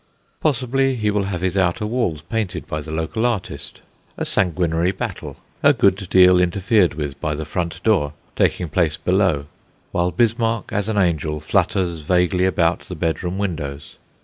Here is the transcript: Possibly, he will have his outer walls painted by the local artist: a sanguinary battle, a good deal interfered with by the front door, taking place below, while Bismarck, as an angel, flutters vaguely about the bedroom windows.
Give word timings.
Possibly, 0.39 0.95
he 0.95 1.11
will 1.11 1.25
have 1.25 1.41
his 1.41 1.55
outer 1.55 1.85
walls 1.85 2.23
painted 2.23 2.65
by 2.65 2.81
the 2.81 2.89
local 2.89 3.23
artist: 3.23 3.83
a 4.17 4.25
sanguinary 4.25 4.91
battle, 4.91 5.37
a 5.61 5.73
good 5.73 6.07
deal 6.09 6.39
interfered 6.39 6.95
with 6.95 7.21
by 7.21 7.35
the 7.35 7.45
front 7.45 7.83
door, 7.83 8.13
taking 8.35 8.67
place 8.67 8.97
below, 8.97 9.45
while 9.91 10.09
Bismarck, 10.09 10.73
as 10.73 10.89
an 10.89 10.97
angel, 10.97 11.39
flutters 11.39 11.99
vaguely 11.99 12.45
about 12.45 12.79
the 12.79 12.95
bedroom 12.95 13.37
windows. 13.37 13.97